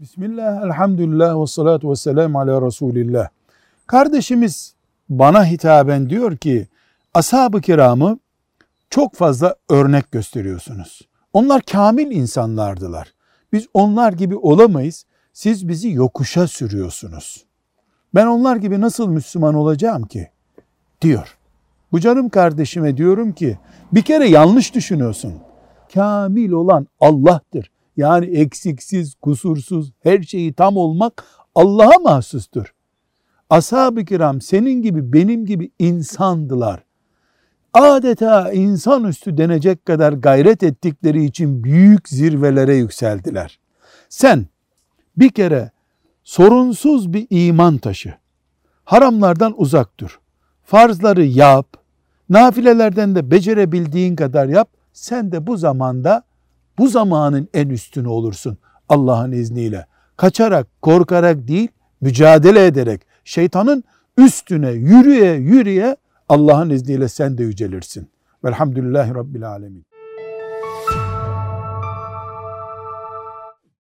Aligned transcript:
Bismillah, 0.00 0.62
elhamdülillah 0.64 1.42
ve 1.42 1.46
salatu 1.46 1.90
ve 1.90 1.96
selamu 1.96 2.40
ala 2.40 2.66
Resulillah. 2.66 3.28
Kardeşimiz 3.86 4.74
bana 5.08 5.46
hitaben 5.46 6.10
diyor 6.10 6.36
ki, 6.36 6.68
ashab-ı 7.14 7.60
kiramı 7.60 8.18
çok 8.90 9.14
fazla 9.14 9.54
örnek 9.68 10.12
gösteriyorsunuz. 10.12 11.08
Onlar 11.32 11.62
kamil 11.62 12.10
insanlardılar. 12.10 13.14
Biz 13.52 13.66
onlar 13.74 14.12
gibi 14.12 14.36
olamayız. 14.36 15.04
Siz 15.32 15.68
bizi 15.68 15.90
yokuşa 15.90 16.46
sürüyorsunuz. 16.46 17.44
Ben 18.14 18.26
onlar 18.26 18.56
gibi 18.56 18.80
nasıl 18.80 19.08
Müslüman 19.08 19.54
olacağım 19.54 20.02
ki? 20.02 20.30
Diyor. 21.02 21.38
Bu 21.92 22.00
canım 22.00 22.28
kardeşime 22.28 22.96
diyorum 22.96 23.32
ki 23.32 23.58
bir 23.92 24.02
kere 24.02 24.28
yanlış 24.28 24.74
düşünüyorsun. 24.74 25.34
Kamil 25.94 26.50
olan 26.50 26.86
Allah'tır. 27.00 27.70
Yani 27.96 28.26
eksiksiz, 28.26 29.14
kusursuz, 29.14 29.92
her 30.02 30.22
şeyi 30.22 30.52
tam 30.52 30.76
olmak 30.76 31.24
Allah'a 31.54 31.98
mahsustur. 32.02 32.74
Ashab-ı 33.50 34.04
kiram 34.04 34.40
senin 34.40 34.82
gibi 34.82 35.12
benim 35.12 35.46
gibi 35.46 35.70
insandılar. 35.78 36.84
Adeta 37.74 38.52
insanüstü 38.52 39.36
denecek 39.36 39.86
kadar 39.86 40.12
gayret 40.12 40.62
ettikleri 40.62 41.24
için 41.24 41.64
büyük 41.64 42.08
zirvelere 42.08 42.76
yükseldiler. 42.76 43.60
Sen 44.08 44.46
bir 45.16 45.28
kere 45.28 45.70
sorunsuz 46.24 47.12
bir 47.12 47.26
iman 47.30 47.78
taşı. 47.78 48.14
Haramlardan 48.84 49.54
uzak 49.56 50.00
dur. 50.00 50.20
Farzları 50.64 51.24
yap. 51.24 51.76
Nafilelerden 52.28 53.14
de 53.14 53.30
becerebildiğin 53.30 54.16
kadar 54.16 54.46
yap. 54.46 54.68
Sen 54.92 55.32
de 55.32 55.46
bu 55.46 55.56
zamanda 55.56 56.22
bu 56.80 56.88
zamanın 56.88 57.48
en 57.54 57.68
üstünü 57.68 58.08
olursun 58.08 58.58
Allah'ın 58.88 59.32
izniyle. 59.32 59.86
Kaçarak, 60.16 60.66
korkarak 60.82 61.48
değil, 61.48 61.68
mücadele 62.00 62.66
ederek 62.66 63.00
şeytanın 63.24 63.84
üstüne 64.18 64.70
yürüye 64.70 65.34
yürüye 65.34 65.96
Allah'ın 66.28 66.70
izniyle 66.70 67.08
sen 67.08 67.38
de 67.38 67.42
yücelirsin. 67.42 68.08
Velhamdülillahi 68.44 69.14
Rabbil 69.14 69.48
Alemin. 69.48 69.84